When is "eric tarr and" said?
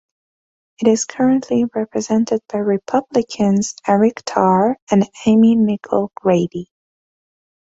3.87-5.07